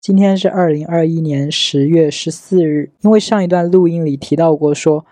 [0.00, 2.90] 今天是二零二一年十月十四日。
[3.02, 5.04] 因为上一段录音里提到过，说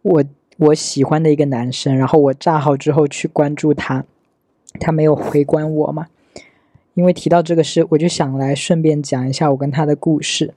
[0.00, 0.24] 我
[0.56, 4.06] 我喜欢的一个男生，然后我炸号之后去关注他，
[4.80, 6.06] 他没有回关我嘛。
[6.94, 10.54] 因为提到这个事，我就想来顺便讲一下我跟他的故事。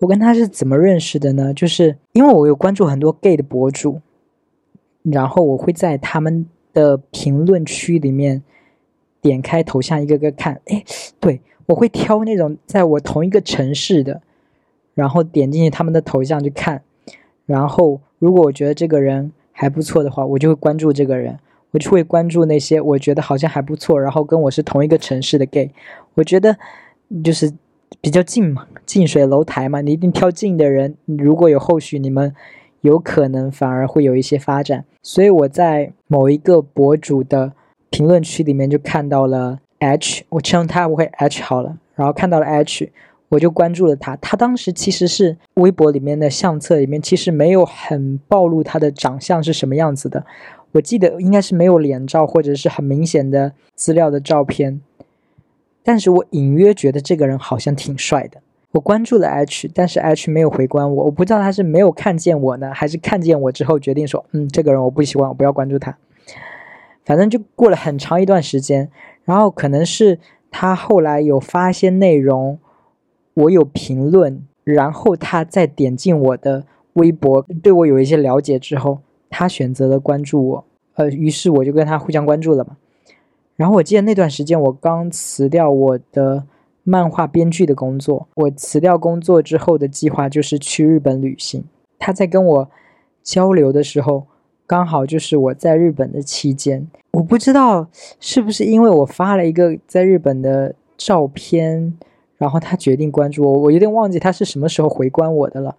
[0.00, 1.54] 我跟他是怎么认识的呢？
[1.54, 4.02] 就是因为我有关注很多 gay 的博主，
[5.02, 8.42] 然后我会在他们的评论区里面
[9.22, 10.60] 点开头像一个个看。
[10.66, 10.84] 哎，
[11.18, 11.40] 对。
[11.66, 14.20] 我会挑那种在我同一个城市的，
[14.94, 16.82] 然后点进去他们的头像去看，
[17.46, 21.38] 然后如果我觉得这个人还不错的话，我就会关注这个人，
[21.70, 25.70] 我就会关注那些我觉得好像还不错，然后跟我是同一个城市的 gay，
[26.14, 26.56] 我觉得
[27.22, 27.52] 就是
[28.00, 32.34] 比较近嘛，近水楼台嘛，你一定挑近的人，如果有后续，你们
[32.82, 37.52] 有可能反而会有一些发展，所以我在某一个博主的
[37.90, 39.60] 评论区里面就看到了。
[39.84, 42.90] H，我称他为 H 好了，然后看到了 H，
[43.28, 44.16] 我就关注了他。
[44.16, 50.24] 他当时其实是微博里面的相册里面，其实没有很暴露他的长相是什么样子的。
[50.72, 54.80] 我记得应该是没有脸照或者是很明显的资料的照片，
[55.82, 58.40] 但是我隐约觉得这个人好像挺帅的。
[58.72, 65.96] 我关注了 H，但是 H 没有回关我，我不知道他是没有看见我呢，还是看见我之后决定说，嗯，这个人我不喜欢，我不要关注他。
[67.04, 68.90] 反正就过了很长一段时间。
[69.24, 70.18] 然后可能是
[70.50, 72.58] 他后来有发些内容，
[73.34, 78.98] 我有评论，然后他再点进我的微博，对我有一些了解之后，
[79.30, 80.64] 他选择了关注我，
[80.94, 82.76] 呃，于是我就跟他互相关注了嘛。
[83.56, 86.44] 然后我记得那段时间我刚辞掉我的
[86.82, 91.64] 漫画编剧的工作，我辞掉工作之后的计划就是去日本旅行。
[91.98, 92.70] 他在跟我
[93.22, 94.26] 交流的时候。
[94.66, 97.86] 刚好就是我在日本的期间，我不知道
[98.18, 101.96] 是不是因为我发了一个在日本的照片，
[102.38, 103.52] 然后他决定关注我。
[103.52, 105.76] 我有点忘记他是什么时候回关我的了。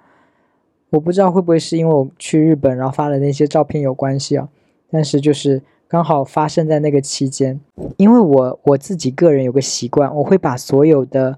[0.92, 4.48] 我不知道会不会是因为我去日本然后发的那些照片有关系啊？
[4.92, 7.60] 但是就是刚好发生在那个期间，
[7.98, 11.38] 因为我我自己个人有个习惯，我会把所有的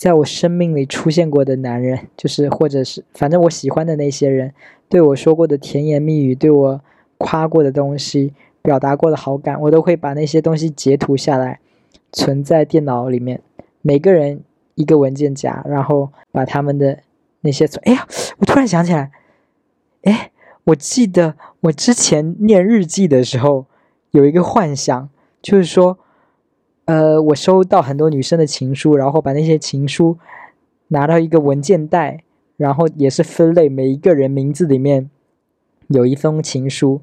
[0.00, 4.54] 在我生命里出现过的男人，就是或者是反正我喜欢的那些人。
[4.88, 6.80] 对我说过的甜言蜜语，对我
[7.18, 11.60] 夸过的东西，表达过的好感，我都会把那些东西截图下来，
[12.12, 13.42] 存在电脑里面。
[13.82, 14.42] 每个人
[14.74, 17.00] 一个文件夹，然后把他们的
[17.42, 17.82] 那些存。
[17.84, 18.06] 哎呀，
[18.38, 19.10] 我突然想起来，
[20.04, 20.30] 哎，
[20.64, 23.66] 我记得我之前念日记的时候，
[24.12, 25.10] 有一个幻想，
[25.42, 25.98] 就是说，
[26.90, 30.18] 呃，我收到很多女生的情书，然后把那些情书
[30.88, 32.24] 拿到一个文件袋。
[32.56, 35.08] 然后也是分类，每一个人名字里面
[35.88, 37.00] 有一封情书。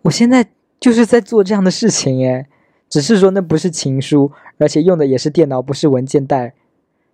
[0.00, 0.46] 我现在
[0.80, 2.46] 就是在做这样的事情耶，
[2.88, 6.54] 只是说那不是情书，而且用的也是电脑，不是文件袋。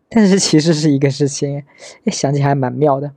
[0.09, 1.65] 但是其实是一个事情，
[2.05, 3.11] 哎，想起还蛮妙的。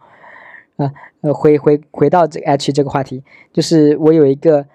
[0.77, 3.23] 啊，呃，回回回到这个 H 这个话题，
[3.53, 4.65] 就是我有一个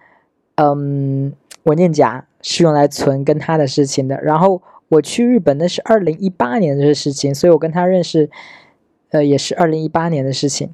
[0.54, 1.32] 嗯
[1.64, 4.20] 文件夹是用来存跟他的事情的。
[4.20, 8.28] 然后我去日本那是二零一八年的事情，所以我跟他认识。
[9.12, 10.72] 呃，也是二零一八年的事情。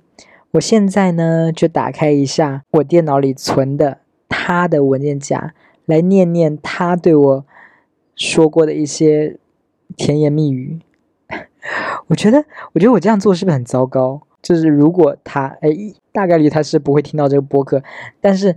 [0.52, 3.98] 我现在呢，就打开一下我电脑里存的
[4.28, 5.52] 他的文件夹，
[5.86, 7.44] 来念念他对我
[8.14, 9.36] 说过的一些
[9.96, 10.78] 甜言蜜语。
[12.06, 14.22] 我觉得，我觉得我这样做是不是很糟糕？
[14.40, 15.70] 就是如果他，哎，
[16.12, 17.82] 大概率他是不会听到这个播客。
[18.20, 18.56] 但是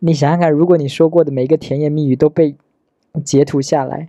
[0.00, 2.54] 你想想看，如果你说过的每一个甜言蜜语都被
[3.24, 4.08] 截图下来，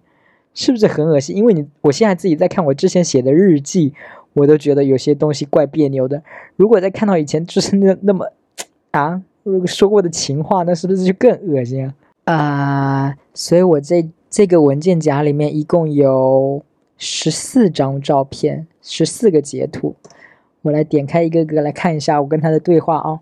[0.54, 1.36] 是不是很恶心？
[1.36, 3.94] 因为你，我现在自己在看我之前写的日记。
[4.34, 6.22] 我都觉得有些东西怪别扭的。
[6.56, 8.32] 如果再看到以前就是那那么
[8.92, 11.84] 啊，如果说过的情话，那是不是就更恶心
[12.26, 12.36] 啊？
[12.36, 16.64] 啊，所以我这这个文件夹里面一共有
[16.96, 19.96] 十四张照片，十四个截图。
[20.62, 23.20] 我来点开一个个来看一下我跟他的对话啊。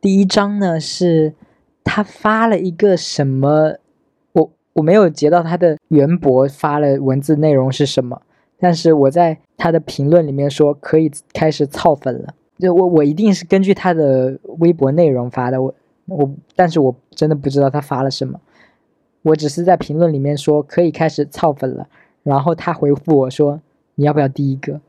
[0.00, 1.34] 第一张呢是
[1.84, 3.76] 他发了一个什么，
[4.32, 8.22] 我我没有截到他的原博发了文字内容是什么。
[8.58, 15.74] 但是我在他的评论里面说可以开始操粉了，就我我一定是根据他的微博内容发的，我
[16.06, 18.38] 我但是我真的不知道他发了什么，
[19.22, 21.88] 我只是在评论里面说可以开始操粉了，
[22.22, 23.62] 然后他回复我说
[23.94, 24.80] 你要不要第一个？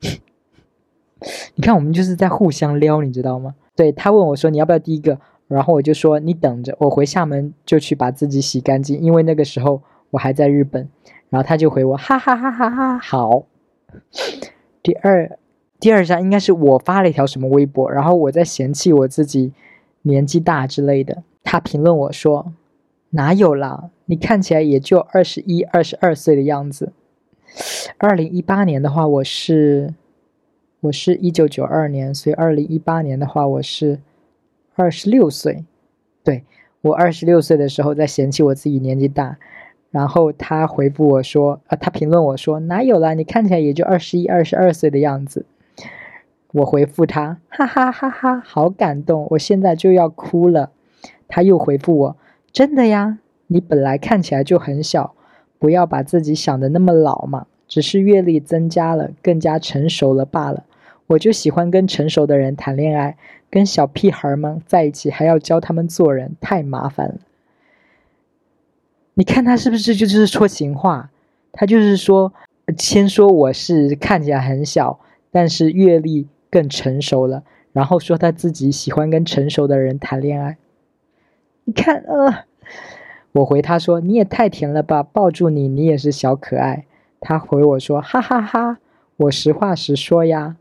[1.54, 3.54] 你看我们就是在互相撩，你知道吗？
[3.76, 5.18] 对他问我说你要不要第一个，
[5.54, 9.80] 然后我就说你等着，我回厦门就去把自己洗干净，因为那个时候
[10.10, 10.88] 我还在日本。
[11.30, 13.44] 然后他就回我，哈哈哈哈哈，好。
[14.84, 15.36] 第二，
[15.80, 19.52] 第二张应该是我发了一条什么微博，然后我在嫌弃我自己
[20.02, 21.24] 年纪大之类的。
[21.42, 22.52] 他评论我说，
[23.10, 26.92] 哪有啦，你看起来也就二十一、二十二岁的样子。
[27.98, 29.92] 二零一八年的话，我是
[30.82, 33.98] 我是一九九二年，所以二零一八年的话，我是
[34.74, 35.64] 二十六岁。
[36.22, 36.44] 对
[36.80, 39.38] 我二十六岁的时候，在嫌弃我自己年纪大，
[39.90, 45.46] 然后他回复我说，呃，他评论我说哪有啦，你看起来也就二十一、二十二岁的样子。
[46.52, 50.70] 我回复他，哈哈哈哈，好感动，我现在就要哭了。
[51.26, 52.16] 他又回复我，
[52.52, 53.18] 真的呀，
[53.48, 55.14] 你本来看起来就很小，
[55.58, 60.64] 不要把自己想的那么老嘛，只是阅历增加了，更加成熟了罢了。
[61.06, 63.16] 我就喜欢跟成熟的人谈恋爱，
[63.50, 67.14] 跟小屁孩们在一起还要教他们做人，太麻烦了。
[69.14, 71.10] 你看他是不是就是说情话？
[71.52, 72.32] 他就是说，
[72.78, 76.28] 先说我是看起来很小，但是阅历。
[76.50, 77.42] 更成熟了，
[77.72, 80.56] 然后说他自己喜欢跟成熟的人谈恋爱。
[81.64, 82.44] 你看，呃，
[83.32, 86.86] 我回他说你也太甜了吧，抱住你，你也是小可爱。
[87.18, 88.78] 他回我说哈哈哈，
[89.16, 90.54] 我实话实说呀。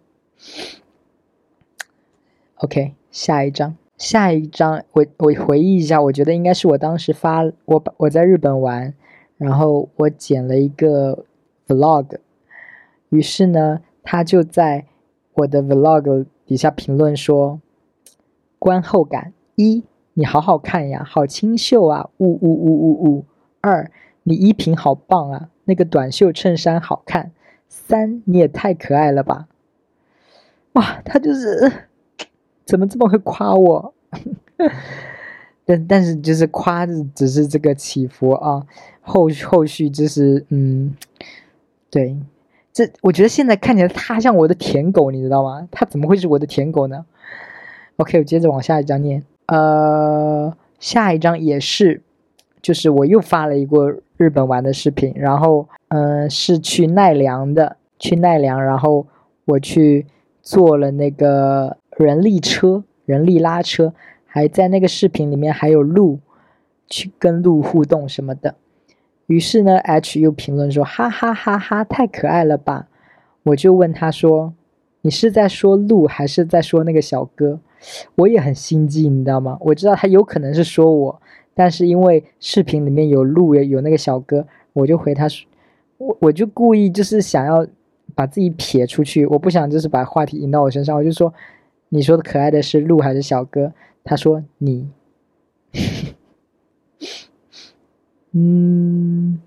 [2.56, 8.94] OK，下一张，下一张，我我回忆一下，我觉得应该是我当时发我我在日本玩，
[9.38, 11.26] 然后我剪了一个
[11.68, 12.18] vlog，
[13.10, 14.86] 于是呢，他就在。
[15.36, 17.60] 我的 vlog 底下评论说
[18.60, 23.26] ：“观后感一，你好好看呀，好清秀啊，呜呜呜呜呜。
[23.60, 23.90] 二，
[24.22, 27.32] 你衣品好棒啊，那个短袖衬衫好看。
[27.68, 29.48] 三，你也太可爱了吧！
[30.74, 31.72] 哇，他就是
[32.66, 33.94] 怎么这么会夸我？
[35.66, 36.86] 但但是就是夸，
[37.16, 38.66] 只是这个起伏啊，
[39.02, 40.96] 后后续就是嗯，
[41.90, 42.18] 对。”
[42.74, 45.68] 这我觉得现在看起来他像我的舔狗，你知道吗？
[45.70, 47.06] 他怎么会是我的舔狗呢
[47.98, 49.24] ？OK，我接着往下一张念。
[49.46, 52.02] 呃，下一张也是，
[52.64, 59.06] 就是我又发了一个日本玩的视频，然后嗯，是去奈良的，去奈良，然后
[59.46, 60.08] 我去
[60.44, 63.94] 坐了那个人力车，人力拉车，
[64.26, 66.20] 还在那个视频里面还有鹿，
[66.88, 68.54] 去跟鹿互动什么的。
[69.28, 72.90] 于是呢，H 又评论说：“哈哈哈哈，太可爱了吧！”
[73.44, 74.54] 我就问他说
[75.02, 77.60] ：“你是在说鹿，还是在说那个小哥？”
[78.16, 79.58] 我也很心机，你知道吗？
[79.62, 81.22] 我知道他有可能是说我，
[81.54, 85.48] 但是因为视频里面有鹿，有那个小哥，我就回他说
[85.98, 87.66] ：“我我就故意就是想要
[88.16, 91.34] 把自己撇出去，我不想就是把话题引到我身上，我就说：
[91.90, 93.74] 你说的可爱的是鹿还是小哥？”
[94.04, 94.90] 他说：“你。”
[98.36, 99.40] 嗯，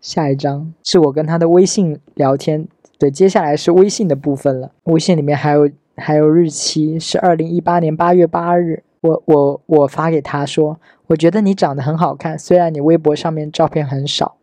[0.00, 2.66] 下一张是我跟他的微信聊天，
[2.98, 4.72] 对，接下来是微信的部分了。
[4.84, 14.36] 微信里面还有还有日期是二零一八年八月八日，我我我发给他说，我觉得你长得很好看，虽然你微博上面照片很少。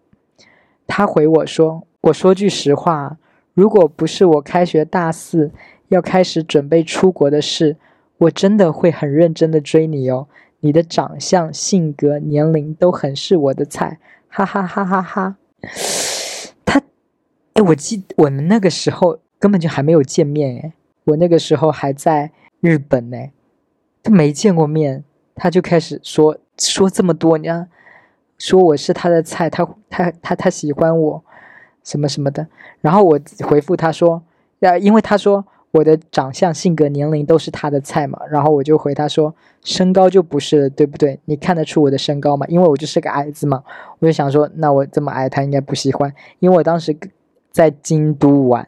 [0.86, 3.18] 他回我说，我说句实话，
[3.56, 5.52] 如果不是我开学大四
[5.88, 7.78] 要开始准备出国的事，
[8.18, 10.28] 我真的会很认真的追你哦。
[10.60, 15.38] 你的长相、性格、年龄都很是我的菜，哈哈哈哈哈！
[16.66, 16.82] 他，
[17.54, 20.74] 哎，我记我们那个时候根本就还没有见面，哎，
[21.06, 23.18] 我那个时候还在日本呢，
[24.04, 25.04] 他没见过面，
[25.36, 27.70] 他就开始说说这么多，你看，
[28.38, 31.24] 说我是他的菜，他他他他喜欢我，
[31.86, 32.46] 什么什么的，
[32.82, 34.22] 然后我回复他说，
[34.60, 35.46] 呀，因为他说。
[35.72, 41.20] 我的长相、性格、年龄都是他的菜嘛，然后我就回他说，身高就不是，对不对？
[41.26, 42.46] 你看得出我的身高吗？
[42.48, 43.62] 因为我就是个矮子嘛，
[44.00, 46.10] 我就想说，那我这么矮，他应该不喜欢。
[46.40, 46.98] 因为我当时
[47.52, 48.66] 在京都玩，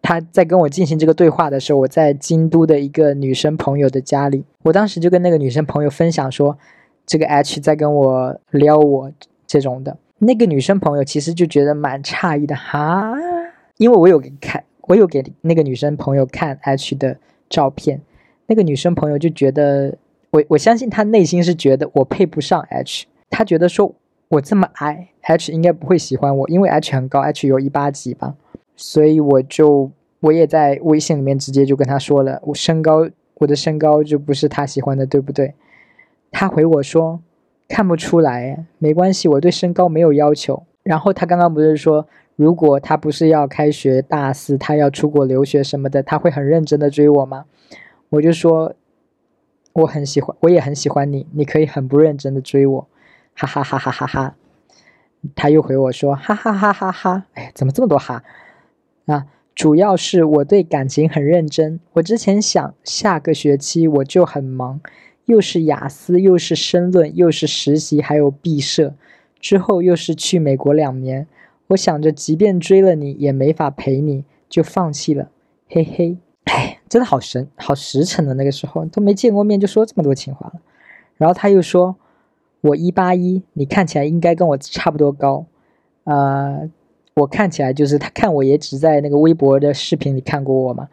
[0.00, 6.56] 他在跟我进行这个对话的时候，我在京都的一个女生朋友的家里，我当时就跟那个女生朋友分享说，
[7.04, 9.10] 这个 H 在跟我撩我
[9.44, 13.14] 这种的，那个女生朋友其实就觉得蛮诧异的哈，
[13.78, 14.64] 因为我有给看。
[14.86, 17.16] 我有给那个女生朋友看 H 的
[17.48, 18.02] 照片，
[18.48, 19.96] 那个女生朋友就觉得
[20.30, 23.94] 我我相信她内心是觉得我配不上 H，她觉得说
[24.28, 28.34] 我这么矮，H 应该不会喜欢我，因为 H 很高，H 有一八几吧，
[28.76, 29.90] 所以我就
[30.20, 35.54] 我也在微信里面直接就跟她说了，我身高我的身高就不是她喜欢的，对不对？
[36.30, 37.22] 她回我说
[37.68, 40.64] 看不出来，没关系，我对身高没有要求。
[40.82, 42.06] 然后他刚刚不是说。
[42.36, 47.44] 如果他不是要开学大四，他要出国留学什么的，他会很认真的追我吗？
[48.08, 48.74] 我就说
[49.72, 52.88] 我很喜欢，我也很喜欢你，你可以很不认真的追我，
[53.36, 54.34] 哈哈哈哈哈哈。
[55.36, 58.24] 他又回我说哈哈哈哈哈，哎，怎么这么多哈？
[59.06, 61.78] 啊，主要是我对感情很认真。
[61.92, 64.80] 我之前想下个学期我就很忙，
[65.26, 68.94] 又是雅思，又是申论，又是实习，还有毕设，
[69.40, 71.26] 之后又是去美国两年。
[71.68, 75.30] 我想着，即便追了你，也没法陪你，就放弃了。
[75.68, 78.34] 嘿嘿，哎，真的好神，好实诚的。
[78.34, 80.60] 那个时候都没见过面，就说这么多情话了。
[81.16, 81.96] 然后他又说
[82.60, 85.46] ：“我一八一，你看起来应该跟我差不多高。”
[86.04, 86.68] 呃，
[87.14, 90.90] 我看起来就是他看我也只在那个微博的视频里看过我嘛。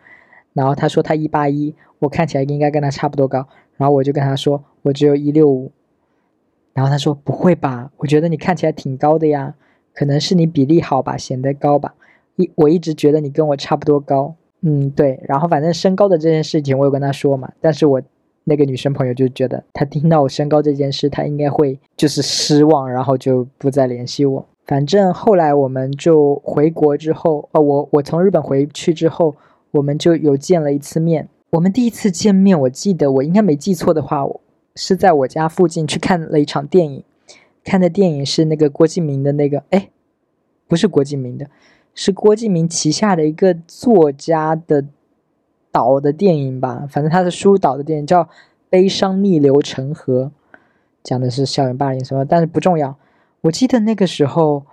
[0.53, 3.47] 然后他说他一八一，我看起来应该跟他差不多高。
[3.81, 5.71] 然后我就跟他说我只有一六五。
[6.71, 9.55] 然后他说不会吧，我觉得你看起来挺高的呀。
[9.93, 11.95] 可能是你比例好吧，显得高吧。
[12.35, 15.19] 一我一直觉得你跟我差不多高，嗯，对。
[15.27, 17.51] 然后反正身高的这件事情，我有跟他说嘛。
[17.59, 17.99] 但是我
[18.43, 24.45] 那个女生朋友就觉得，她听到我身高这件事，她应该会就是失望，然后就不再联系我。
[24.65, 29.35] 反正后来我们就回国之后，哦，我我从日本回去之后，
[29.71, 31.27] 我们就有见了一次面。
[31.51, 34.25] 我们第一次见面，我记得我应该没记错的话，
[34.73, 37.03] 是在我家附近去看了一场电影。
[37.65, 39.89] 看的电影是那个郭敬明的那个，哎，
[40.69, 41.49] 不是郭敬明的，
[41.93, 44.85] 是郭敬明旗下的一个作家的
[45.73, 46.87] 导的电影吧？
[46.89, 48.23] 反正他的书导的电影叫
[48.69, 50.31] 《悲伤逆流成河》，
[51.03, 52.97] 讲的是校园霸凌什么，但是不重要。
[53.41, 54.65] 我记得那个时候，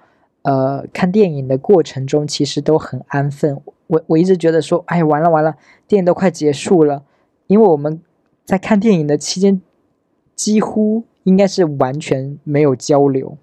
[0.48, 3.60] 呃，看电影的过程中其实都很安分。
[3.88, 7.02] 我我一直觉得说，哎，完了完了，电影都快结束了，
[7.48, 8.00] 因为我们
[8.44, 9.60] 在看电影的期间
[10.34, 11.04] 几乎。
[11.24, 13.36] 应该是完全没有交流，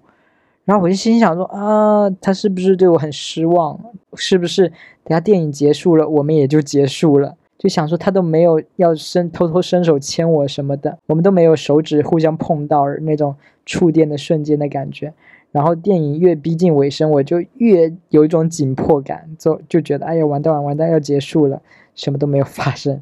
[0.64, 3.78] 然后我就心想说啊，他是不是对我很失望？
[4.16, 4.66] 是不是
[5.04, 7.36] 等下电影结束了，我们也就结束了？
[7.56, 15.14] 就想说他都没有要伸偷偷伸手牵我什么的，我们都没有手指互相碰到那种触电的瞬间的感觉。
[15.56, 21.62] 然后电影越逼近尾声，我就越有一种紧迫感，就就觉得哎呀，完蛋完蛋要结束了，
[21.94, 23.00] 什么都没有发生。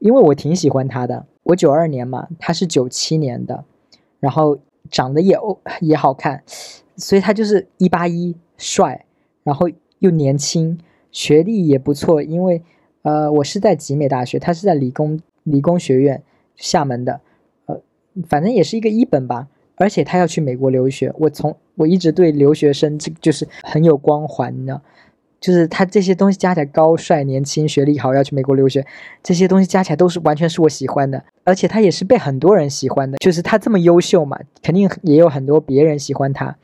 [0.00, 3.64] 因为我挺喜欢他的，我九二年嘛，他是九七年的。
[4.18, 4.58] 然后
[4.90, 6.42] 长得也哦也好看，
[6.96, 9.04] 所以他就是一八一帅，
[9.44, 9.68] 然后
[10.00, 10.76] 又年轻，
[11.12, 12.20] 学历也不错。
[12.20, 12.60] 因为
[13.02, 16.20] 呃，我是在集美大学，他是在理工理工学院
[16.56, 17.20] 厦门的，
[17.66, 17.80] 呃，
[18.26, 19.46] 反正也是一个一本吧。
[19.82, 24.80] 而且他要去美国留学，我从我一直对留学生这就是很有光环，的。
[25.40, 28.86] 就是他这些东西加起来，高帅、年轻、学历好，要去美国留学，
[29.24, 33.18] 这些东西加起来都是完全是我喜欢的，而且他也是被很多人喜欢的。
[33.18, 36.56] 就是他这么优秀嘛，肯定也有很多别人喜欢他。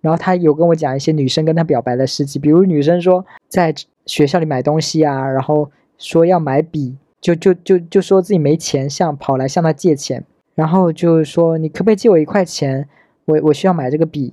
[0.00, 3.72] 然后他有跟我讲一些女生跟他表白的事迹，比如女生说在
[4.06, 12.88] 学校里买东西啊，然后说要买笔，就就就就说自己没钱，向跑来向他借钱，然后就说你可不可以借我一块钱，
[13.24, 14.32] 我我需要买这个笔，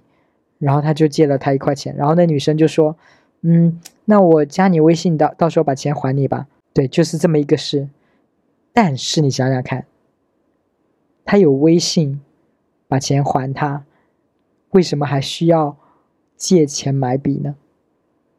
[0.59, 2.95] 然后他就借了他一块钱，然后那女生就说。
[3.43, 6.45] 嗯，那我加你微信，到到时候把钱还你吧。
[6.73, 7.89] 对，就是这么一个事。
[8.71, 9.87] 但是你想想看，
[11.25, 12.21] 他有微信，
[12.87, 13.83] 把钱还他，
[14.69, 15.75] 为什么还需要
[16.37, 17.55] 借钱买笔呢？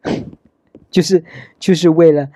[0.88, 1.24] 就是
[1.58, 2.28] 就是为了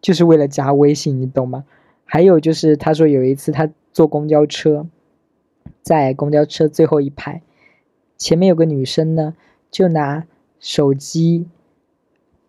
[0.00, 1.66] 就是为了加微信，你懂吗？
[2.06, 4.86] 还有就是他说有一次他坐公交车，
[5.84, 7.42] 在公交车最后一排，
[8.18, 9.36] 前面有个女生呢，
[9.70, 10.26] 就拿
[10.58, 11.46] 手机。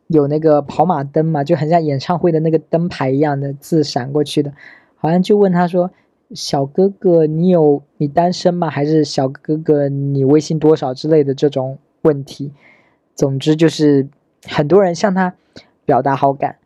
[0.07, 4.53] 有那个跑马灯嘛，就很像演唱会的那个灯牌一样的字闪过去的，
[4.97, 5.89] 好像就问他说
[6.29, 8.69] ：“小哥哥，你有你单身吗？
[8.69, 12.53] 还是小哥哥你微信多少之类的这种问题。”
[13.15, 14.07] 总之就是
[14.43, 15.33] 很多人向他
[15.85, 16.57] 表达好感，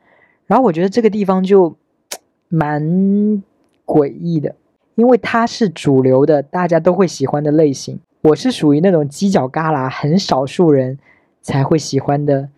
[0.46, 1.78] 然后我觉得这个地方就
[2.50, 2.84] 蛮
[3.86, 4.56] 诡异的，
[5.00, 11.00] 因为他是主流的，大家都会喜欢的类型，我是属于那种犄角旮旯很少数人
[11.42, 12.50] 才会喜欢的。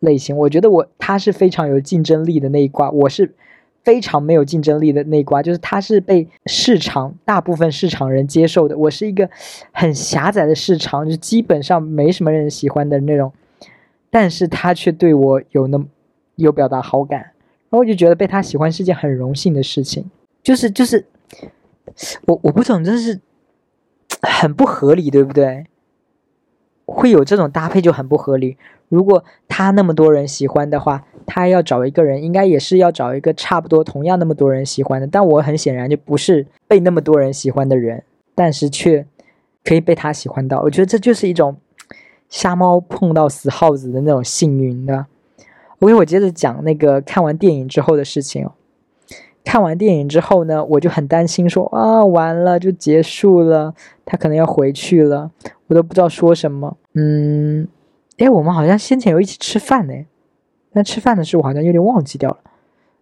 [0.00, 3.34] 类型，我觉得我他是非常有竞争力的那一挂，我是
[3.82, 9.30] 非常没有竞争力的那一挂，就是他是被市场大部分市场人接受的，我是一个
[9.72, 13.32] 很狭窄的市场，就基本上没什么人喜欢的那种，
[14.10, 15.86] 但是他却对我有那么
[16.36, 20.04] 有表达好感，然后我就觉得被他喜欢是件很荣幸的事情，
[20.42, 21.02] 就是就是
[22.26, 23.20] 我我不懂，真是
[24.22, 25.66] 很不合理，对不对？
[26.86, 28.56] 会有这种搭配就很不合理。
[28.90, 35.06] 如果他那么多人喜欢的话，他要找一个人，应该也是要找一个差不多同样那么多人喜欢的。
[35.06, 39.06] 但我很显然就不是被那么多人喜欢的人，但是却
[39.64, 40.60] 可以被他喜欢到。
[40.60, 41.56] 我觉得这就是一种
[42.28, 45.06] 瞎猫碰到死耗子的那种幸运的。
[45.80, 48.48] OK，我接着讲那个看完电影之后的事情。
[49.44, 53.74] 看完电影之后呢，我就很担心，说啊，完了就结束了，
[54.04, 55.30] 他可能要回去了，
[55.66, 56.76] 我都不知道说什么。
[56.94, 57.68] 嗯。
[58.16, 59.92] 哎，我们好像先前有一起吃饭呢，
[60.72, 62.38] 但吃饭的事我好像有点忘记掉了。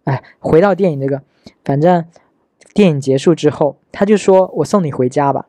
[0.05, 1.21] 哎，回到电影这个，
[1.63, 2.03] 反正
[2.73, 5.47] 电影结束之后，他就说我送你回家吧。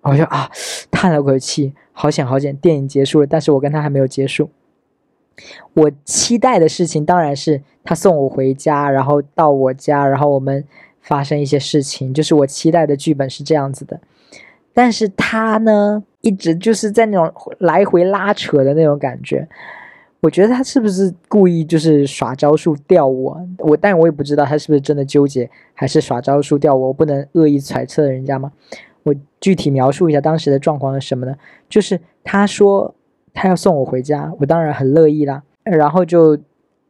[0.00, 0.50] 我说啊，
[0.90, 4.48] 叹了口气，好险好险，电影结束了，但是我跟他还没有结束。
[5.74, 10.64] 我期待的事情当然是他送我回家，然后到我家，然后我们
[11.00, 14.00] 发生一些事情，就是我期待的剧本是这样子的。
[14.72, 19.48] 但是他呢，一直就是在那种来回拉扯的那种感觉。
[20.20, 23.40] 我觉得他是不是故意就是耍招数吊我？
[23.56, 26.88] 我，但我也不知道他是不是真的纠结，还是耍招数吊我。
[26.88, 28.52] 我不能恶意揣测人家吗？
[29.02, 31.34] 我具体描述一下当时的状况是什么呢？
[31.70, 32.94] 就是他说
[33.32, 35.42] 他要送我回家，我当然很乐意啦。
[35.64, 36.38] 然后就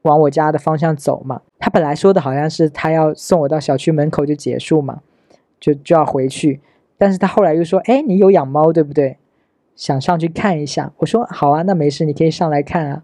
[0.03, 1.43] 往我家的方向走嘛。
[1.59, 5.01] 他本来说的好像是他要送我到小区门口就结束嘛，
[5.59, 6.61] 就就要回去。
[6.97, 9.19] 但是他后来又说：“哎，你有养猫对不对？
[9.75, 13.03] 想上去看一下。”我说：“好啊，那没事，你可以上来看啊。”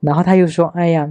[0.00, 1.08] 然后他又说：“哎呀，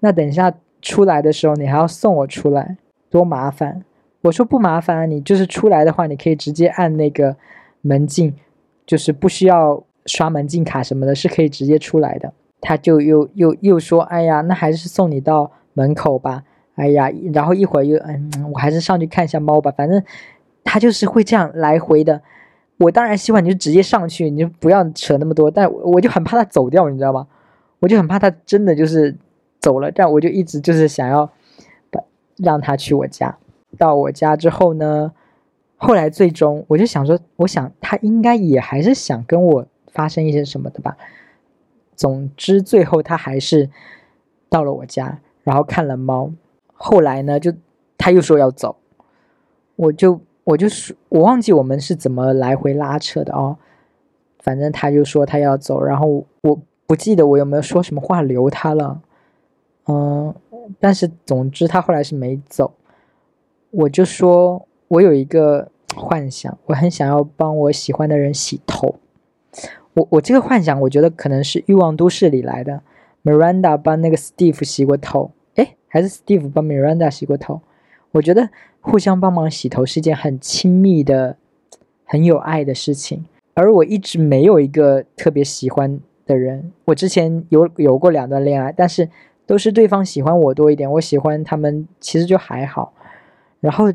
[0.00, 2.76] 那等一下出来的时候，你还要送我出来，
[3.10, 3.84] 多麻烦。”
[4.22, 7.36] 我说：“不麻烦，你就是出来的话，你可以直接按那个
[7.80, 8.34] 门禁，
[8.86, 16.44] 就是不需要刷门禁卡什么的，是可以直接出来的。”他就又又又说：“哎呀，那还是送你到门口吧。”
[16.76, 19.70] 哎呀，然后一会儿又嗯，我还是上去看一下猫吧。
[19.70, 20.02] 反正
[20.64, 22.22] 他就是会这样来回的。
[22.78, 25.50] 我当然希望你就直接上去，你就不要扯那么多。
[25.50, 27.26] 但我就很怕他走掉，你知道吗？
[27.80, 29.16] 我就很怕他真的就是
[29.60, 31.30] 走了，但我就一直就是想要
[31.90, 32.00] 把
[32.36, 33.36] 让他去我家。
[33.76, 35.12] 到我家之后呢，
[35.76, 40.96] 后来最终我就想说，我想他应该也还是想跟我发生一些什么的吧。
[41.94, 43.70] 总之最后他还是
[44.48, 46.32] 到了我家，然后看了猫。
[46.72, 47.52] 后来呢，就
[47.96, 48.76] 他又说要走，
[49.76, 53.58] 我就我就说我忘记我们是怎么来回拉扯的哦。
[54.40, 56.60] 反正他就说他要走，然后我。
[56.84, 59.00] 不记得我有没有说什么话留他了，
[59.86, 60.34] 嗯，
[60.78, 62.74] 但是总之他后来是没走。
[63.70, 68.96] 我就说我有一个幻想，我很想要帮我喜欢的人洗头。
[69.94, 72.82] 我我这个幻想，我觉得可能是《欲望都市》里来的。
[73.24, 77.60] Miranda 帮那个 Steve 洗过头，诶，还是 Steve 帮 Miranda 洗过头。
[78.12, 78.50] 我觉得
[78.80, 81.36] 互相帮忙洗头是件很亲密的、
[82.04, 83.24] 很有爱的事情。
[83.54, 86.00] 而我一直没有一个特别喜欢。
[86.24, 89.10] 的人，我之前有有过两段恋爱，但是
[89.44, 92.94] 都是对方喜欢我多一点，我喜欢他们其实就还好。
[93.58, 93.92] 然后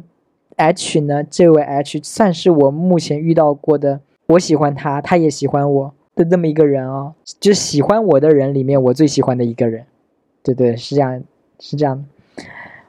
[0.57, 9.85] H 呢，这位 H 算是我目前遇到过的，我喜欢他，他也喜欢我的这么一个人哦，就喜欢我的人里面我最喜欢的一个人。
[10.43, 11.23] 对对，是这样，
[11.59, 12.05] 是这样。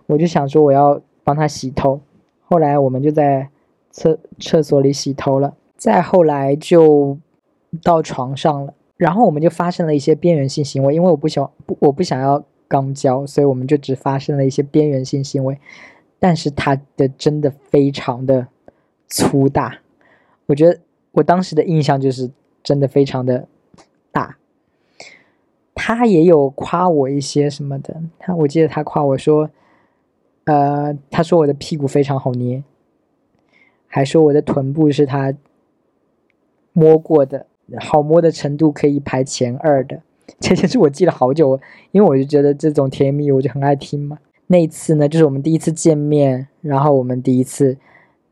[0.07, 2.01] 我就想说我要帮他洗头，
[2.44, 3.48] 后来我们就在
[3.90, 7.18] 厕厕所里洗头了，再后来就
[7.83, 8.74] 到床上了。
[8.96, 15.59] 然后我们就发生了一些边缘性行为，因为我不想不我不想要肛交，所以我们就只发生了一些边缘性行为。
[16.18, 18.48] 但是他的真的非常的
[19.07, 19.79] 粗大，
[20.46, 20.81] 我觉得
[21.12, 22.31] 我当时的印象就是
[22.62, 23.49] 真的非常的
[24.12, 24.37] 大。
[25.75, 29.49] 他也有夸我一些什么的，他我记得他夸我说，
[30.44, 32.62] 呃，他说我的屁股非常好捏，
[33.87, 35.35] 还说我的臀部是他
[36.73, 37.47] 摸过的。
[37.79, 40.01] 好摸的程度可以排前二的，
[40.40, 44.18] 这件事我记了好久，因为我就觉得这种甜蜜我就很爱听嘛。
[44.47, 47.77] 那一次呢，就是我们第一次见面，然后我们第一次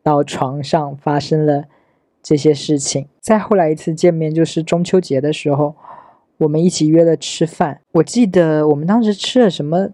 [0.02, 1.66] 到床上发生了
[2.26, 3.06] 这些事情。
[3.20, 5.76] 再后来一次见面就是中秋节的时候，
[6.38, 7.80] 我们一起约了吃饭。
[7.92, 9.90] 我记得我们当时吃了什么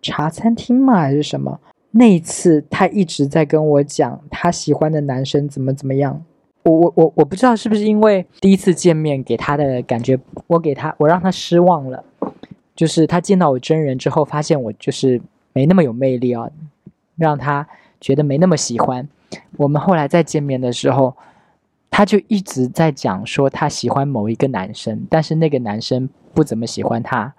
[0.00, 0.94] 茶餐厅吗？
[1.00, 1.58] 还是什么？
[1.90, 6.24] 那一次他一直在跟我讲他喜欢的男生怎么怎么样。
[6.62, 12.04] 我我我我不知道是不是因为第一次见面给他的感觉，我给他我让他失望了，
[12.76, 15.20] 就是他见到我真人之后，发现我就是
[15.52, 16.48] 没那么有魅力啊，
[17.16, 17.66] 让他
[18.00, 19.08] 觉得没那么喜欢。
[19.56, 21.16] 我们后来再见面的时候，
[21.90, 27.34] 他就一直在讲说他喜欢某一个男生，但是那个男生不怎么喜欢他，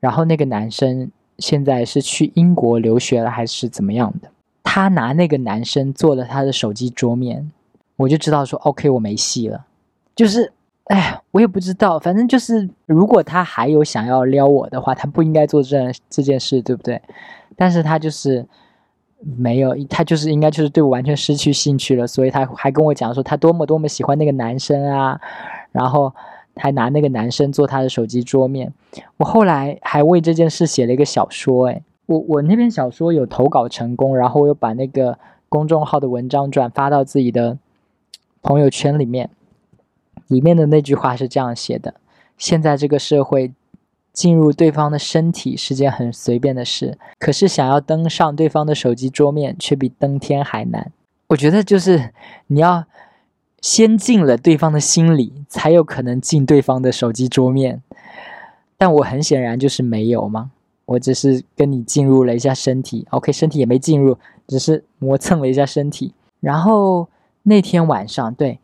[0.00, 4.30] 然后那个男生现在是去英国留学了还是怎么样的？
[4.62, 7.50] 他拿那个男生做了他的手机桌面。
[7.96, 9.66] 我就知道说，OK，我没戏了。
[10.16, 10.50] 就是，
[10.84, 16.98] 哎，我也不知道，反正就是，如果他还有想要撩我的话，他不应该做这这件事，对不对？
[17.56, 18.46] 但是他就是
[19.20, 25.20] 没有，他就是应该就是对我完全失去兴趣了，所以他还跟我讲说他多么多么喜欢那个男生啊，
[25.72, 26.12] 然后
[26.56, 28.72] 还拿那个男生做他的手机桌面。
[29.18, 37.58] 我后来还为这件事写了一个小说，哎，我我那篇小说有投稿成功，然后我又把那个公众号的文章转发到自己的。
[38.42, 39.28] 朋友圈里面，
[40.28, 41.92] 里面的那句话是这样写的：
[42.38, 43.52] 现在这个社会，
[44.12, 50.92] 进入对方的身体是件很随便的事，可是想要登上对方的手机桌面，却比登天还难。
[51.28, 52.12] 我觉得就是
[52.48, 52.84] 你要
[53.60, 57.82] 先进了对方的心里，才有可能进对方的手机桌面。
[58.76, 60.50] 但我很显然就是没有嘛，
[60.86, 64.16] 我只是跟你进入了一下身体，OK，身体也没进入，
[64.48, 66.14] 只是磨蹭了一下身体。
[66.40, 67.06] 然后
[67.42, 68.58] 那天晚上，对，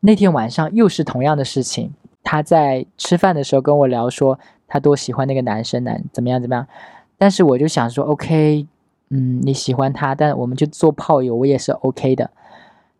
[0.00, 1.94] 那天晚上又是同样的事情。
[2.24, 4.38] 他在吃饭的时候跟我聊说
[4.74, 6.66] 他多喜欢那个男生男怎么样怎么样，
[7.16, 8.66] 但是我就想说 OK，
[9.10, 12.28] 嗯，你喜欢他，但我们就做炮友，我也是 OK 的。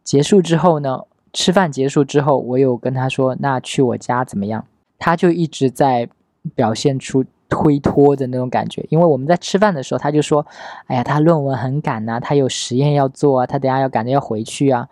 [0.05, 1.01] 结束之后呢，
[1.33, 4.65] 吃饭结束之后，我有跟他说那去我家怎么样？
[5.01, 6.09] 他就一直在
[6.55, 10.47] 表现出推脱的那种感觉，因为我们在吃饭的时候，他就说，
[10.87, 14.89] 哎呀，他论文很赶呐，他有实验要做啊，他等下要赶着要回去啊。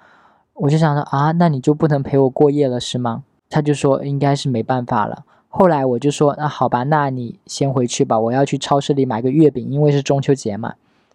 [0.55, 3.23] 我就想说啊，那你就不能陪我过夜了是吗？
[3.49, 5.25] 他就说应该是没办法了。
[5.55, 10.75] 后来我就说那好吧，那你先回去吧，我要去超市里买个月饼，因为是中秋节嘛。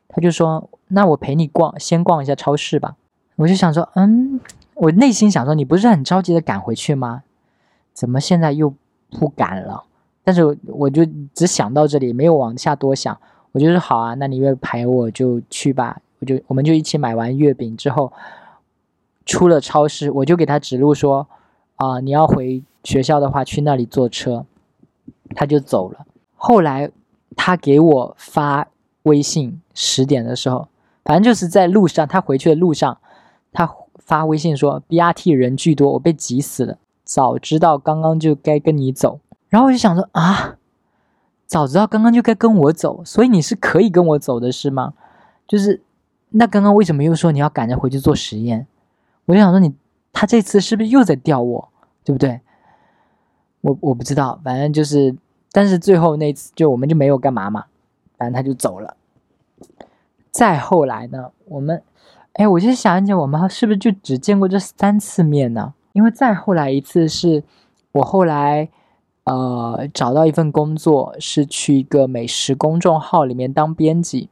[0.09, 2.95] 他就说那我陪你逛，先逛一下超市吧。
[3.35, 4.39] 我就想说，嗯，
[4.75, 7.23] 我内心想说你不是很着急的赶回去吗？
[7.93, 8.71] 怎么现在又
[9.19, 9.83] 不赶了？
[10.23, 13.17] 但是我就只想到这里，没有往下多想。
[13.53, 15.99] 我就说好啊，那你愿意陪我就去吧。
[16.19, 18.13] 我就我们就一起买完月饼之后，
[19.25, 21.27] 出了超市，我就给他指路说。
[21.77, 24.45] 啊，你要回学校的话，去那里坐车，
[25.35, 26.05] 他就走了。
[26.37, 26.89] 后来
[27.35, 28.69] 他给我发
[29.03, 30.69] 微信，十点的时候，
[31.03, 32.97] 反正就是在路上，他回去的路上，
[33.51, 36.77] 他发微信说 BRT 人巨多，我被挤死了。
[37.03, 39.19] 早知道刚刚就该跟你走。
[39.49, 40.55] 然后我就想说啊，
[41.45, 44.93] 早知道刚刚就该跟我走，所以你是可以跟我走的是吗？
[45.45, 45.81] 就是
[46.29, 48.65] 那刚刚为什么又说你要赶着回去做实验？
[49.25, 49.75] 我就想说你。
[50.13, 51.69] 他这次是不是又在钓我，
[52.03, 52.41] 对不对？
[53.67, 55.13] 我我不知道，反正就是，
[55.51, 57.65] 但是最后那次就我们就没有干嘛嘛，
[58.17, 58.95] 反正他就走了。
[60.31, 61.83] 再后来呢，我们，
[62.33, 65.73] 哎，我就想起我们是不是就只见过这三次面呢？
[65.91, 67.43] 因为再后来一次是
[67.91, 68.69] 我后来
[69.25, 74.29] 呃找到一份工作，是去一个美食公众号里面当编辑。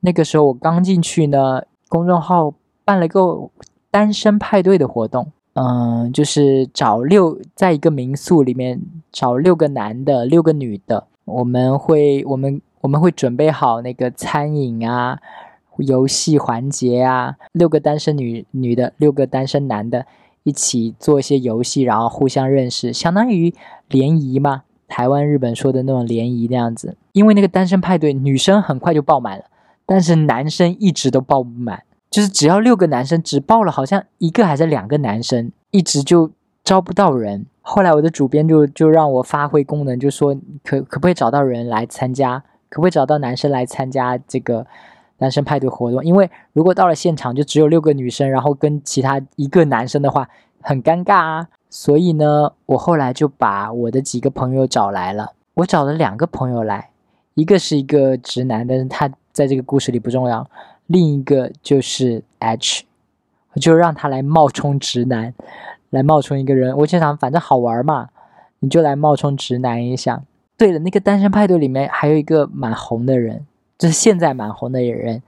[0.00, 3.50] 那个时候我刚进去呢，公众号办了个。
[3.90, 15.18] 单身派对的活动，嗯，就是找六，在一个民宿里面找六个男的，六个女的，我们会，我们我们会准备好那个餐饮啊，
[15.78, 20.06] 游戏环节啊，六个单身女女的，六个单身男的，
[20.44, 23.52] 一起做一些游戏，然后互相认识，相当于
[23.88, 26.96] 联谊嘛，台湾日本说的那种联谊那样子。
[27.10, 29.46] 因为那个单身派对，女生很快就爆满了，
[29.84, 31.82] 但是男生一直都爆不满。
[32.10, 36.30] 就是只要六个男生，只报了好像一个还是两个男生，一直就
[36.64, 37.46] 招不到人。
[37.60, 44.66] 后来我的主编就就让我发挥功能，就说可可不可以找到人来参加，可不可以找到男生来参加这个
[45.18, 46.02] 男生派对活动？
[46.04, 50.28] 因为如果到了现场就只有六个女生，然后跟其他一个男生的话，
[50.62, 51.48] 很尴尬啊。
[51.70, 55.32] 所以呢，我后来就把我的几个朋友找来了。
[55.52, 56.88] 我找了两个朋友来，
[57.34, 60.48] 一个是一个直男，但是他在这个故事里不重要。
[60.88, 62.84] 另一个就是 H，
[63.52, 65.34] 我就让他来冒充直男，
[65.90, 66.74] 来冒充一个人。
[66.78, 68.08] 我就想，反正好玩嘛，
[68.60, 70.22] 你就来冒充直男一下。
[70.56, 73.46] 对了，那个单身派对里面还有一个蛮红的人，
[73.76, 75.22] 就是现在蛮红的人，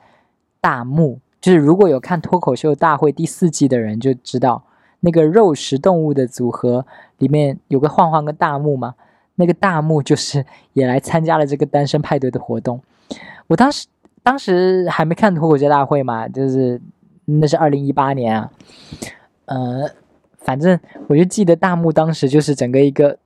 [0.62, 1.20] 大木。
[1.42, 4.64] 就是如果有看脱口秀大会第四季的人就知道，
[5.01, 6.87] 那个肉食动物的组合
[7.18, 8.94] 里面有个晃晃跟大木嘛。
[9.35, 12.81] 那个大木就是也来参加了这个单身派对的活动。
[13.49, 13.87] 我当时。
[14.22, 16.80] 当时还没看脱口秀大会嘛，就是
[17.24, 18.50] 那是二零一八年啊，
[19.46, 19.90] 呃，
[20.38, 20.78] 反正
[21.09, 23.18] 我就记得大幕当时就是整个一个，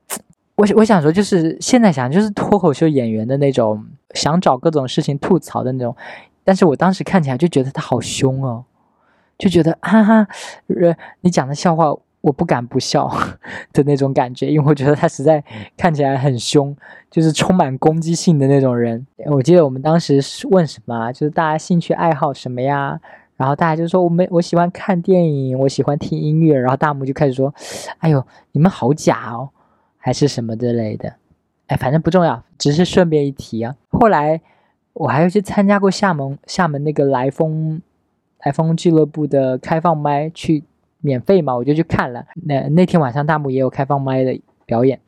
[0.54, 5.94] 我我想说就是现在想就是脱口秀演员的那种想找各种事情吐槽的那种，
[6.44, 8.64] 但是我当时看起来就觉得他好凶哦，
[9.36, 10.28] 就觉得哈哈，
[10.68, 11.94] 呃你讲的笑话。
[12.24, 13.06] 我不敢不笑
[13.74, 15.44] 的那种感觉，因为我觉得他实在
[15.76, 16.74] 看起来很凶，
[17.10, 19.06] 就是充满攻击性的那种人。
[19.26, 22.98] 我记得我们当时是问什么，就是大家兴趣爱好什么呀？
[23.36, 26.58] 然后大家就说我们我喜欢看电影，我喜欢听音乐。
[26.58, 27.54] 然后大木就开始说
[28.00, 29.50] ：“哎呦，你们好假哦，
[29.98, 31.12] 还是什么之类的。”
[31.68, 33.74] 哎，反正不重要，只是顺便一提啊。
[33.90, 34.40] 后来
[34.94, 37.82] 我还有去参加过厦门厦门那个来风
[38.44, 40.64] 来风俱乐部的开放麦去。
[41.04, 42.24] 免费嘛，我就去看了。
[42.46, 44.98] 那那天晚上大木也有开放麦的表演，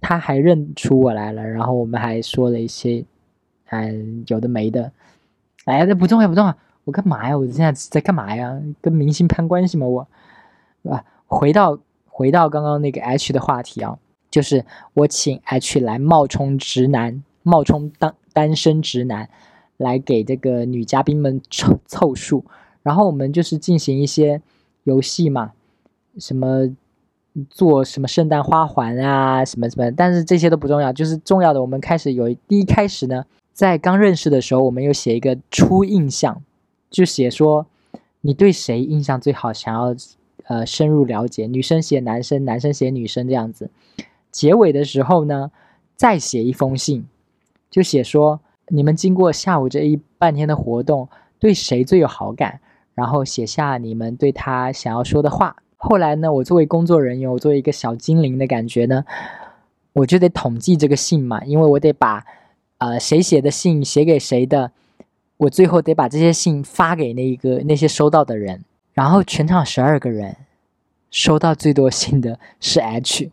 [0.00, 3.04] 他还认出我来了，然后我们还说了一些，
[3.70, 4.90] 嗯，有的没的。
[5.64, 7.38] 哎呀，这不重要不重要，我干嘛呀？
[7.38, 8.60] 我现在在干嘛呀？
[8.80, 9.86] 跟明星攀关系吗？
[9.86, 10.08] 我，
[10.90, 11.04] 啊？
[11.28, 13.96] 回到回到刚刚那个 H 的话题啊，
[14.32, 19.30] 就是我请 H 来冒充直男，冒充单单身直男，
[19.76, 22.44] 来给这个女嘉宾们凑凑数，
[22.82, 24.42] 然后我们就是进行一些。
[24.88, 25.52] 游戏嘛，
[26.18, 26.68] 什么
[27.50, 31.60] 做什么圣诞花环啊，什么什么，但是这些都不重要，就是重要的。
[31.60, 36.42] 我们开始有第一开始呢，在刚认识的时候，我们有写一个初印象，
[36.90, 37.66] 就写说
[38.22, 39.94] 你对谁印象最好，想要
[40.46, 41.46] 呃深入了解。
[41.46, 43.70] 女生写男生，男生写女生这样子。
[44.30, 45.50] 结尾的时候呢，
[45.96, 47.06] 再写一封信，
[47.70, 52.60] 就写说你们经过下午这一半天的活动，对谁最有好感，
[52.98, 55.54] 然后写下你们对他想要说的话。
[55.76, 59.04] 后来呢，我作为工作人员，我作为一个小精灵的感觉呢，
[59.92, 62.26] 我就得统计这个信嘛，因为我得把，
[62.78, 64.72] 呃，谁写的信写给谁的，
[65.36, 68.64] 我最后得把这些信发给那一个那些收到的人。
[68.92, 70.34] 然后全场十二个人，
[71.12, 73.30] 收到最多信的是 H，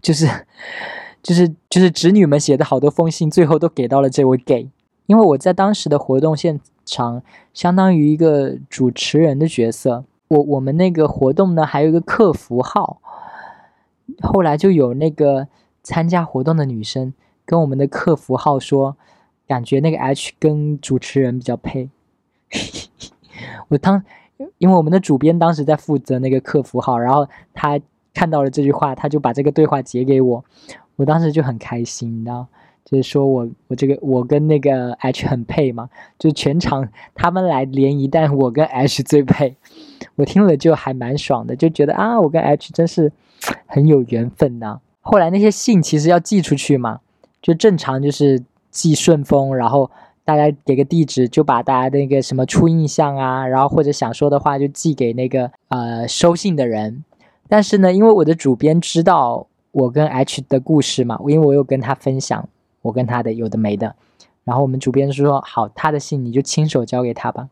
[0.00, 0.28] 就是，
[1.20, 4.70] 就是就是侄女们写的好多封信，最后都给到了这位 gay，
[5.06, 10.04] 因为我在当时的活动现场，相当于一个主持人的角色。
[10.28, 12.98] 我我们那个活动呢，还有一个客服号，
[14.22, 15.48] 后来就有那个
[15.82, 17.12] 参加活动的女生
[17.44, 18.96] 跟我们的客服号说，
[19.46, 21.90] 感觉那个 H 跟主持人比较配。
[23.68, 24.02] 我当
[24.58, 27.78] 因为我们的主编当时在负责那个客服号，然后他
[28.12, 30.44] 看到了这句话，他就把这个对话截给我，
[30.96, 32.46] 我当时就很开心，你知道。
[32.84, 39.56] 就是说我我这个我跟那个 H 很配嘛，就全场他们来联谊，但我跟 H 最配，
[40.16, 43.10] 我听了就还蛮爽的，就觉得啊，我跟 H 真是
[43.66, 44.80] 很有缘分呐。
[45.00, 47.00] 后来那些信其实要寄出去嘛，
[47.40, 49.90] 就正常就是寄顺丰，然后
[50.24, 57.02] 大家给个地址，就把大家的那个什么初印象啊，然后或者想说的话就寄给那个呃收信的人。
[57.48, 62.46] 但是呢，因为我的主编知道我跟 H 的故事嘛，因为我有跟他分享。
[62.84, 63.96] 我跟他的有的没的，
[64.44, 67.48] 然后我们主编说好，他的信你就亲手交给他吧。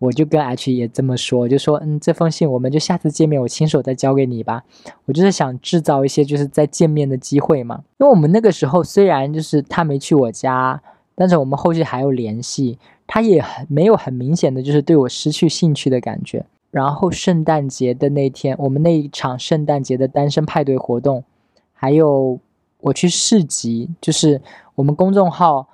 [0.00, 4.64] 我就跟 H 也这么说，就说嗯，这封信我们就下次见面我亲手再交给你吧。
[5.06, 7.84] 我就是想制造一些就是在见面的机会嘛。
[7.98, 10.82] 因为我们那个时候虽然就是他没去我家，
[11.14, 16.44] 但是我们后续还有联系，他也很没有很明显的就是对我失去兴趣的感觉。
[16.72, 21.24] 然后圣诞节的那天，我们那一场圣诞节的单身派对活动，
[21.72, 22.38] 还有
[22.80, 24.42] 我去市集，就是。
[24.74, 25.68] 我们公众号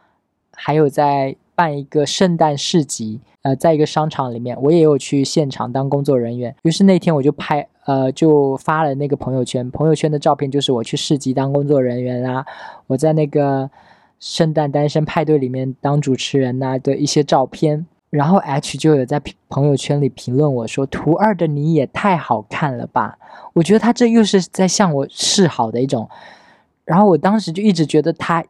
[0.53, 6.55] 还有在办一个圣诞市集，呃，在一个商场里面，我也有去现场当工作人员。
[6.63, 12.45] 于是那天我就拍，呃，就发了那个朋友圈，朋友圈的照片就是我去市集当工作人员啊，
[12.87, 13.71] 我在那个
[14.19, 17.87] 圣诞单身派对里面当主持人呐的一些照片。
[18.11, 23.17] 然后 H 就有在朋友圈里评论我说：“图二的你也太好看了吧！”
[23.55, 26.09] 我觉得他这又是在向我示好的一种。
[26.85, 28.45] 然后我当时就一直觉得他。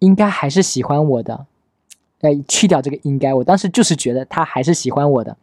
[0.00, 1.46] 应该还是喜欢我的，
[2.20, 5.36] 哎，去掉这个应该，我当时就是觉得他还是喜欢我的，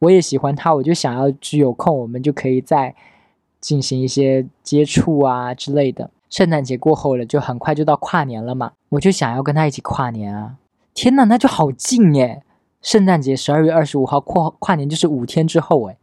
[0.00, 2.94] 我也喜欢他，我就想要只有空我们就可以再
[3.60, 6.10] 进行一些接触啊之类的。
[6.28, 10.56] 圣诞节过后了，就很快就到跨年了嘛，我就想要跟他一起跨年啊！
[10.92, 12.42] 天呐，那就好近耶！
[12.82, 15.96] 圣诞节十二月二十五号，跨跨年就是五天之后哎！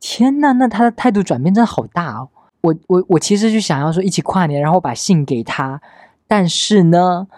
[0.00, 2.28] 天呐，那他的态度转变真的好大哦！
[2.62, 5.80] 我我我其实就想要说一起跨年，然后把信给他，
[6.26, 7.28] 但是呢，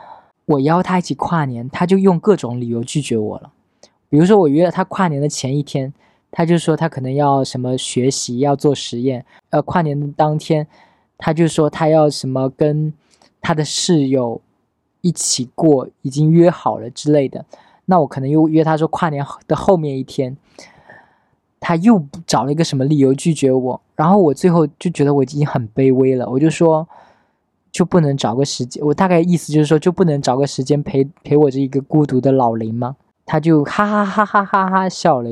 [0.46, 3.52] 我邀他一起跨年，他就用各种理由拒绝我了。
[4.08, 5.92] 比如说我约了他跨年的前一天，
[6.30, 9.26] 他就说他可能要什么学习，要做实验。
[9.50, 10.66] 呃，跨年的当天，
[11.18, 12.92] 他就说他要什么跟
[13.40, 14.40] 他的室友
[15.02, 17.44] 一起过，已经约好了之类的。
[17.84, 20.36] 那我可能又约他说跨年的后面一天。
[21.60, 26.88] 他又找了一个什么理由拒绝我，然后我最后就觉得我已经很卑微了，我就说
[27.72, 32.96] 就不能找个时间，我大概意思就是说就不能找个时间陪陪我这一个孤独的老林吗？
[33.26, 35.30] 他就哈哈哈哈哈哈笑了，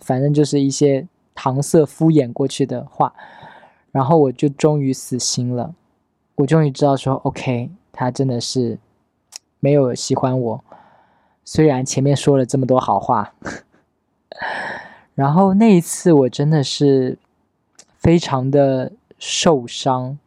[0.00, 3.12] 反正就是一些搪塞敷衍过去的话，
[3.90, 5.74] 然后我就终于死心了，
[6.36, 8.78] 我终于知道说 OK，他真的是
[9.58, 10.64] 没有喜欢我，
[11.44, 13.32] 虽然前面说了这么多好话。
[15.14, 17.18] 然后那一次我真的是
[17.98, 20.18] 非常的受伤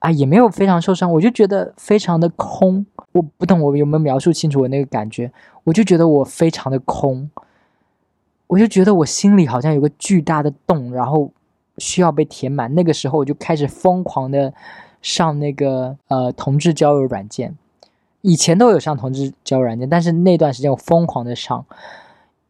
[0.00, 2.84] 啊，也没有非常受伤，我就觉得非常的空。
[3.12, 5.32] 我不懂我有没有描述清楚我那个感觉，
[5.64, 7.30] 我就觉得我非常的空，
[8.46, 11.32] 我就觉得我心里好像有个巨大的洞，然后
[11.78, 12.74] 需要被填满。
[12.74, 14.52] 那个时候我就开始疯狂的
[15.00, 17.56] 上那个呃同志交友软件，
[18.20, 21.64] 以前都有上同志交友软件，但是那段时间我疯狂的上，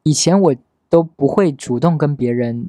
[0.02, 0.54] 以前我。
[0.88, 2.68] 都不会主动跟别人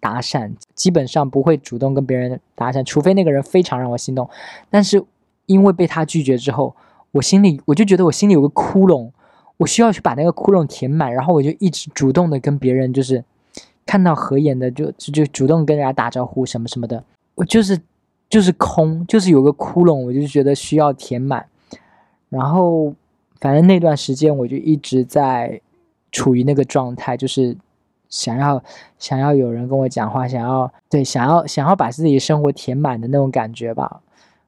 [0.00, 4.28] 搭讪，基本上不会主动跟别人搭讪，除非那个人非常让我心动。
[4.70, 5.04] 但是
[5.46, 6.74] 因为被他拒绝之后，
[7.12, 9.10] 我心里我就觉得我心里有个窟窿，
[9.56, 13.24] 我需要去把那个窟窿填满，然后我就一直主动的跟别人就是
[13.84, 17.02] 看到合眼的就就就主动跟人家打招呼什么什么的，
[17.34, 17.80] 我就是
[18.28, 21.46] 就是空，就是有个窟窿，我就觉得需要填满。
[22.28, 22.94] 然后
[23.40, 25.60] 反正那段时间我就一直在
[26.12, 27.56] 处于那个状态，就是
[28.08, 28.62] 想要
[28.98, 34.00] 想要有人跟我讲话，想要对想要想要把自己生活填满的那种感觉吧，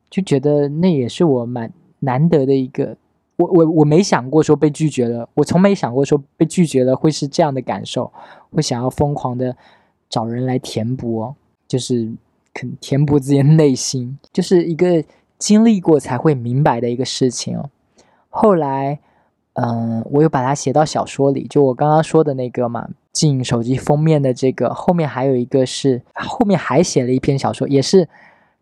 [0.08, 2.96] 就觉得那也是我蛮难得的一个。
[3.36, 8.12] 我我我没想过说被拒绝了，我从没想过说被拒绝了会是这样的感受，
[8.52, 9.56] 会想要疯狂的
[10.10, 11.34] 找人来填补，
[11.66, 12.12] 就是
[12.52, 15.02] 肯填补自己的内心，就是一个
[15.38, 17.58] 经历过才会明白的一个事情。
[18.28, 19.00] 后来，
[19.54, 28.08] 嗯，我又把它写到小说里，就我刚刚说的那个嘛，进手机封面的这个，后面还有一个是后面还写了一篇小说，也是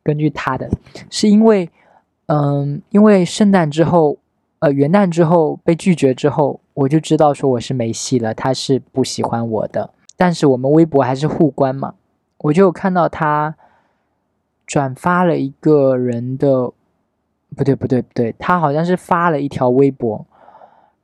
[0.03, 0.71] 根据他的，
[1.11, 1.69] 是因为，
[2.27, 4.19] 嗯，因为圣诞之后。
[4.61, 8.35] 呃，元旦之后被拒绝之后，我就知道说我是没戏了。
[8.35, 11.95] 他是不喜欢我的，但是我们微博还是互关嘛。
[12.39, 13.55] 我就看到他
[14.67, 16.73] 转发了一个人的，
[17.57, 20.27] 不对不对不对，他好像是发了一条微博，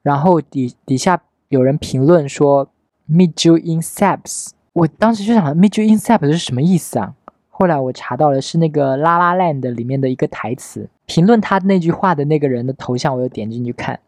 [0.05, 2.69] 然后底底下有人评论说
[3.11, 7.15] “meet you in Seps 我当时就想 “meet you in Seps 是什么意思啊？
[7.49, 10.89] 后来我查到了是那个《拉拉 land》里面的一个台词。
[11.07, 14.01] 评论他那句话的那个人的头像，我又点进去看，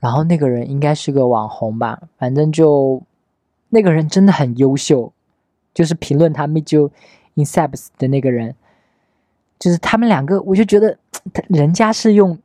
[0.00, 3.02] 然后那个人应该是个网红吧，反正就
[3.68, 5.12] 那个人真的很优秀，
[5.72, 6.90] 就是评论他 meet you
[7.34, 8.54] in Seps 的那个人，
[9.58, 10.98] 就是他们两个，我就觉得
[11.32, 12.38] 他人家是用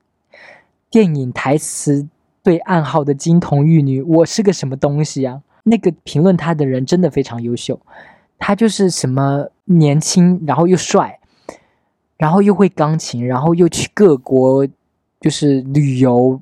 [0.89, 2.07] 电影台词
[2.47, 5.41] 对暗号的金童玉女，我是个什么东西啊？
[5.63, 7.77] 那个评论他的人真的非常优秀，
[8.39, 11.19] 他就是什么年轻，然后又帅。
[12.15, 14.65] 然后又会钢琴，然后又去各国，
[15.19, 16.39] 就是旅游、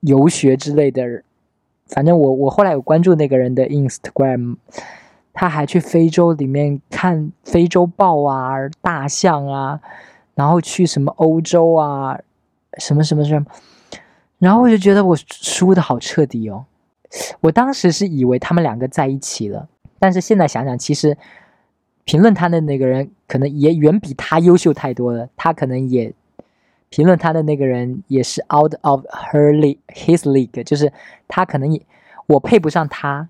[0.00, 1.22] 游学之类的。
[1.88, 4.56] 反正我我后来有关注那个人的 Instagram，
[5.34, 9.78] 他还去非洲里面看非洲豹啊、大象啊，
[10.34, 12.18] 然后去什么欧洲啊，
[12.78, 13.44] 什么什么什么。
[14.38, 16.64] 然后我就觉得我输的好彻底哦。
[17.40, 19.68] 我当时是以为他们两个在一起了，
[19.98, 21.16] 但是现在想想，其实。
[22.06, 26.12] 评论他的那个人可能也远比他优秀太多了，他可能也
[26.90, 30.92] 评论他的那个人也是 out of her league his league，就是
[31.26, 31.80] 他可能也
[32.26, 33.26] 我配不上他，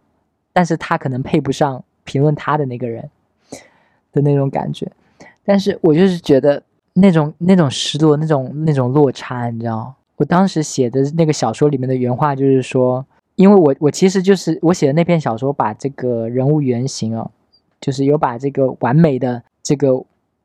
[0.52, 3.08] 但是他可能配不上评论他的那个人
[4.10, 4.90] 的那种感觉，
[5.44, 6.60] 但是我就是觉得
[6.94, 13.04] 那种那种失落，那种那种落差，你知道我当时写的那个小说里面的原话就是说，
[13.36, 17.30] 因为我我其实就是我写的那篇小说，把这个人物原型啊。
[17.80, 20.02] 就是有把这个完美的这个，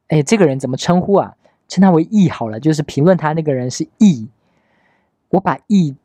[0.10, 1.38] 哎，这个人怎么称呼啊？
[1.70, 2.60] 称他为 E 好了。
[2.60, 4.28] 就是评论他那个人是 E，
[5.30, 5.96] 我把 E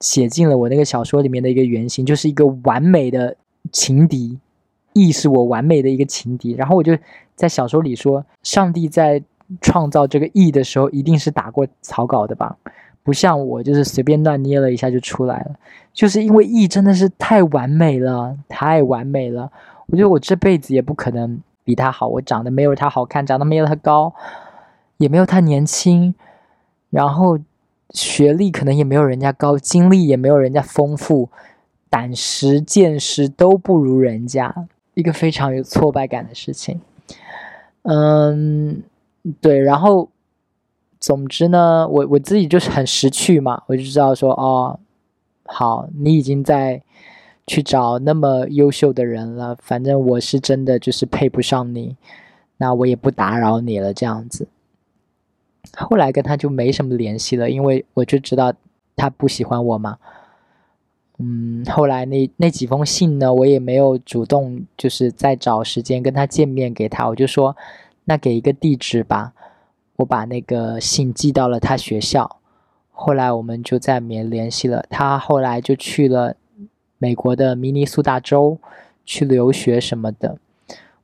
[0.00, 3.36] 写进了我那个小说里面的一个原型，就是一个完美的
[3.70, 4.38] 情敌。
[4.94, 6.52] E 是我完美的一个情敌。
[6.52, 6.96] 然后我就
[7.34, 9.22] 在小说里说，上帝在
[9.60, 12.56] 创造这个 E 的时候，一定是打过草稿的吧？
[13.02, 15.56] 不像我，就是随便乱捏了一下就出来了。
[15.94, 19.50] 就是因为 E 真的是太完美了，太完美了。
[19.86, 22.06] 我觉得我这辈子也不可能比他好。
[22.06, 24.14] 我长得没有他好看，长得没有他高，
[24.98, 26.14] 也没有他年轻，
[26.90, 27.38] 然后
[27.90, 31.30] 学历可能也没有人家高，经历也没有人家丰富，
[31.88, 34.54] 胆识见识都不如人家，
[34.92, 36.78] 一个非常有挫败感的事情。
[37.82, 38.82] 嗯，
[39.40, 39.58] 对。
[39.58, 40.10] 然后，
[40.98, 44.78] 总之呢，我我自己就是很识趣嘛，我就知道说，哦，
[45.44, 46.82] 好，你已经在。
[47.50, 51.96] 去找那么优秀的人了，反正我是真的就是配不上你，
[52.58, 54.48] 那我也不打扰你了，这样子。
[55.74, 58.52] 后来跟他就没什么联系了，因为我就知道
[58.94, 59.96] 他不喜欢我嘛。
[61.16, 67.56] 嗯，后来那那几封信呢，我也没有主动就是再找时间跟他见面给他，我就说
[68.08, 69.34] 那给一个地址吧，
[69.96, 72.40] 我把那个信寄到了他学校。
[72.90, 76.34] 后来我们就再没联系了，他后来就去了。
[77.00, 78.58] 美国的明尼苏达州
[79.04, 80.36] 去留学什么的，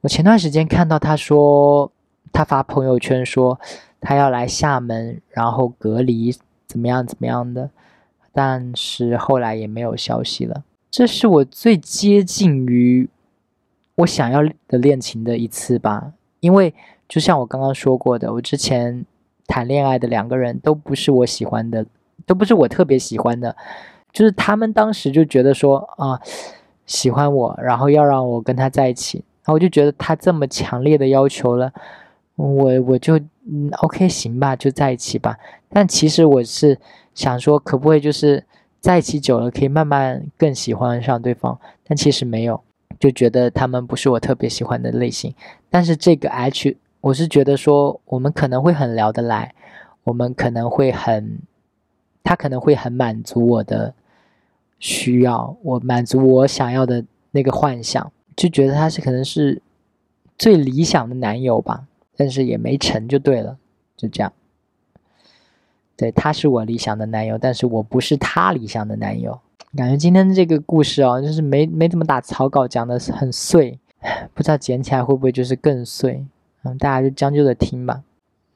[0.01, 1.93] 我前段时间看到他说，
[2.33, 3.61] 他发朋友圈说
[4.01, 6.35] 他要来厦门，然后隔离
[6.67, 7.71] 怎么样怎么样的，
[8.33, 10.65] 但是后来也没有消息了。
[10.91, 13.09] 这是我最接近于
[13.95, 16.13] 我想要的恋情的一次吧，
[16.45, 16.75] 因为
[17.09, 19.07] 就像我刚刚说过的，我之前
[19.47, 21.87] 谈恋爱的两个人都不是我喜欢的，
[22.27, 23.57] 都不是我特别喜欢的。
[24.13, 26.21] 就是他们当时就觉得说啊，
[26.85, 31.73] 喜欢我，然后要让我跟他在一起，然后我就觉得他这么强烈的要求了，
[32.37, 33.19] 我我就
[33.49, 35.39] 嗯 OK 行吧，就在一起吧。
[35.71, 36.79] 但其实我是
[37.15, 38.45] 想说，可不可以就是
[38.81, 41.59] 在一起久了，可以慢慢更喜欢上对方？
[41.87, 42.61] 但其实没有，
[42.99, 45.35] 就觉得他们不是我特别喜欢的类型。
[45.71, 49.55] 但是这个 H，我是觉得说我们可能会很聊得来，
[50.05, 51.39] 我们可能会很，
[52.23, 53.95] 他可能会很满足我的
[54.79, 59.61] 需要，我满足我想要的那个幻想，就觉得他是可能是
[60.39, 61.87] 最理想的男友吧。
[62.17, 63.59] 但是也没成就对了，
[63.97, 64.33] 就这样。
[65.97, 69.41] 对，他是我理想的男友，但是我不是他理想的男友。
[69.77, 73.79] 感觉今天这个故事哦，就是没没怎么打草稿，讲的很碎，
[74.33, 76.25] 不知道剪起来会不会就是更碎。
[76.63, 78.03] 嗯，大家就将就着听吧。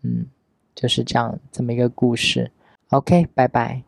[0.03, 0.27] 嗯，
[0.75, 2.51] 就是这样这么一个故事。
[2.91, 3.83] OK，拜拜。